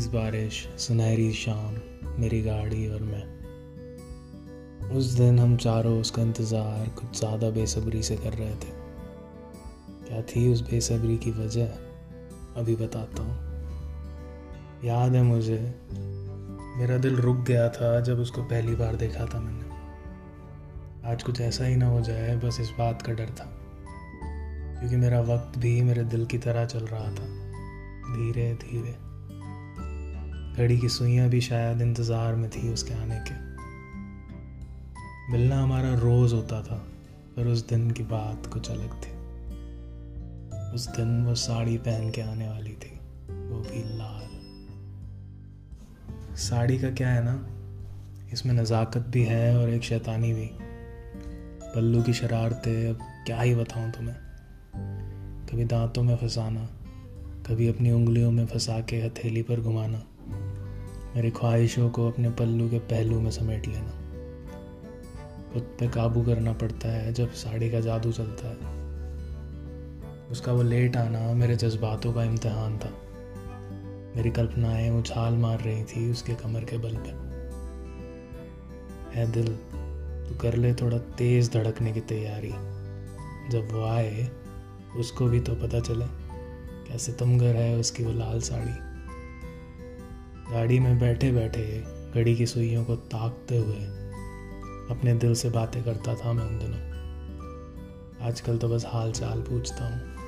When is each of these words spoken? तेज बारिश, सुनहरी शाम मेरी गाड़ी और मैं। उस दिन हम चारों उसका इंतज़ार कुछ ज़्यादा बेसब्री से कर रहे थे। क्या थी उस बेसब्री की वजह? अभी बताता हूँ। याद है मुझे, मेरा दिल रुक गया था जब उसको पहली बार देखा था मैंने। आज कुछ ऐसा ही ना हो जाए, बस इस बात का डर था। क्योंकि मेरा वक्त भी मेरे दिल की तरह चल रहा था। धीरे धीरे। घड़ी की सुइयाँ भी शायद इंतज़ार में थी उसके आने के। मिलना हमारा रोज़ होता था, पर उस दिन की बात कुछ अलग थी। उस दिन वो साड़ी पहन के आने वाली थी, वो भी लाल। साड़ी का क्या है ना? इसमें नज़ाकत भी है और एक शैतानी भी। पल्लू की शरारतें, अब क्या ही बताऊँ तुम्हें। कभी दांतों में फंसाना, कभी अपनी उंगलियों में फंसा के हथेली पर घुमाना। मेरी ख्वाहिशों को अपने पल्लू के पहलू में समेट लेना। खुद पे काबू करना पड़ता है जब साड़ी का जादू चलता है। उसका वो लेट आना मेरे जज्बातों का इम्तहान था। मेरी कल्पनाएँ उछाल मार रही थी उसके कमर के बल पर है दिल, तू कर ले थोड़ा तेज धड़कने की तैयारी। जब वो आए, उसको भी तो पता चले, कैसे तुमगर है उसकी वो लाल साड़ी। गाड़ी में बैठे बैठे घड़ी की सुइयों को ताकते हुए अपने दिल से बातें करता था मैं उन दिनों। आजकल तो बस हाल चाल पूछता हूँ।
तेज 0.00 0.06
बारिश, 0.06 0.68
सुनहरी 0.78 1.32
शाम 1.32 1.74
मेरी 2.20 2.42
गाड़ी 2.42 2.86
और 2.88 3.02
मैं। 3.02 3.24
उस 4.90 5.06
दिन 5.06 5.38
हम 5.38 5.56
चारों 5.56 6.00
उसका 6.00 6.22
इंतज़ार 6.22 6.88
कुछ 6.88 7.18
ज़्यादा 7.18 7.50
बेसब्री 7.50 8.02
से 8.02 8.16
कर 8.16 8.32
रहे 8.32 8.54
थे। 8.54 8.70
क्या 10.08 10.22
थी 10.22 10.52
उस 10.52 10.60
बेसब्री 10.60 11.18
की 11.18 11.30
वजह? 11.30 11.66
अभी 12.56 12.76
बताता 12.76 13.22
हूँ। 13.22 13.36
याद 14.84 15.14
है 15.14 15.22
मुझे, 15.22 15.74
मेरा 16.78 16.98
दिल 16.98 17.16
रुक 17.16 17.36
गया 17.36 17.68
था 17.68 18.00
जब 18.00 18.18
उसको 18.18 18.42
पहली 18.42 18.74
बार 18.74 18.96
देखा 18.96 19.26
था 19.26 19.40
मैंने। 19.40 21.08
आज 21.12 21.22
कुछ 21.22 21.40
ऐसा 21.40 21.64
ही 21.64 21.76
ना 21.76 21.86
हो 21.86 22.00
जाए, 22.00 22.36
बस 22.36 22.60
इस 22.60 22.70
बात 22.78 23.02
का 23.02 23.12
डर 23.12 23.30
था। 23.30 23.52
क्योंकि 24.78 24.96
मेरा 24.96 25.20
वक्त 25.20 25.58
भी 25.58 25.82
मेरे 25.82 26.04
दिल 26.04 26.26
की 26.26 26.38
तरह 26.38 26.66
चल 26.66 26.86
रहा 26.86 27.10
था। 27.10 27.28
धीरे 28.12 28.54
धीरे। 28.54 29.09
घड़ी 30.60 30.78
की 30.78 30.88
सुइयाँ 30.88 31.28
भी 31.28 31.40
शायद 31.40 31.82
इंतज़ार 31.82 32.34
में 32.34 32.50
थी 32.50 32.72
उसके 32.72 32.94
आने 32.94 33.20
के। 33.20 33.34
मिलना 35.32 35.62
हमारा 35.62 35.94
रोज़ 35.94 36.34
होता 36.34 36.62
था, 36.62 36.76
पर 37.36 37.46
उस 37.46 37.68
दिन 37.68 37.90
की 37.90 38.02
बात 38.02 38.46
कुछ 38.46 38.70
अलग 38.70 38.90
थी। 38.90 39.10
उस 40.74 40.88
दिन 40.88 41.24
वो 41.24 41.34
साड़ी 41.34 41.78
पहन 41.78 42.10
के 42.10 42.20
आने 42.20 42.48
वाली 42.48 42.70
थी, 42.70 43.00
वो 43.30 43.60
भी 43.60 43.98
लाल। 43.98 44.28
साड़ी 46.36 46.78
का 46.78 46.90
क्या 46.90 47.08
है 47.08 47.24
ना? 47.24 47.46
इसमें 48.32 48.54
नज़ाकत 48.54 49.00
भी 49.00 49.24
है 49.24 49.58
और 49.58 49.70
एक 49.70 49.82
शैतानी 49.82 50.32
भी। 50.32 50.50
पल्लू 51.74 52.02
की 52.02 52.12
शरारतें, 52.12 52.88
अब 52.88 52.98
क्या 53.26 53.40
ही 53.40 53.54
बताऊँ 53.54 53.90
तुम्हें। 53.90 54.16
कभी 55.46 55.64
दांतों 55.64 56.02
में 56.02 56.16
फंसाना, 56.16 56.68
कभी 57.46 57.68
अपनी 57.68 57.90
उंगलियों 57.90 58.30
में 58.30 58.46
फंसा 58.46 58.80
के 58.80 58.96
हथेली 58.96 59.42
पर 59.42 59.60
घुमाना। 59.60 60.02
मेरी 61.16 61.30
ख्वाहिशों 61.30 61.90
को 61.90 62.08
अपने 62.08 62.30
पल्लू 62.30 62.70
के 62.70 62.78
पहलू 62.78 63.20
में 63.20 63.30
समेट 63.30 63.66
लेना। 63.66 63.90
खुद 65.52 65.62
पे 65.62 65.88
काबू 65.88 66.22
करना 66.22 66.52
पड़ता 66.52 66.88
है 66.88 67.12
जब 67.12 67.32
साड़ी 67.32 67.70
का 67.70 67.80
जादू 67.80 68.12
चलता 68.12 68.48
है। 68.48 68.80
उसका 70.30 70.52
वो 70.52 70.62
लेट 70.62 70.96
आना 70.96 71.32
मेरे 71.34 71.56
जज्बातों 71.56 72.12
का 72.12 72.24
इम्तहान 72.24 72.78
था। 72.78 72.90
मेरी 74.16 74.30
कल्पनाएँ 74.30 74.90
उछाल 74.90 75.34
मार 75.34 75.60
रही 75.60 75.84
थी 75.84 76.10
उसके 76.10 76.34
कमर 76.34 76.64
के 76.64 76.78
बल 76.78 76.94
पर 76.94 77.30
है 79.14 79.32
दिल, 79.32 79.48
तू 80.28 80.34
कर 80.34 80.54
ले 80.54 80.74
थोड़ा 80.74 80.98
तेज 80.98 81.52
धड़कने 81.52 81.92
की 81.92 82.00
तैयारी। 82.00 82.52
जब 83.50 83.68
वो 83.72 83.84
आए, 83.84 84.28
उसको 84.96 85.26
भी 85.26 85.40
तो 85.40 85.54
पता 85.54 85.80
चले, 85.80 86.04
कैसे 86.88 87.12
तुमगर 87.12 87.56
है 87.56 87.78
उसकी 87.78 88.04
वो 88.04 88.12
लाल 88.12 88.40
साड़ी। 88.40 88.89
गाड़ी 90.52 90.80
में 90.80 90.98
बैठे 90.98 91.32
बैठे 91.32 91.84
घड़ी 92.14 92.36
की 92.36 92.46
सुइयों 92.46 92.84
को 92.84 92.96
ताकते 92.96 93.58
हुए 93.58 93.76
अपने 94.90 95.14
दिल 95.14 95.34
से 95.34 95.50
बातें 95.50 95.84
करता 95.84 96.14
था 96.14 96.32
मैं 96.32 96.44
उन 96.44 96.58
दिनों। 96.58 96.90
आजकल 98.28 98.58
तो 98.58 98.68
बस 98.68 98.84
हाल 98.88 99.12
चाल 99.12 99.40
पूछता 99.40 99.84
हूँ। 99.84 100.19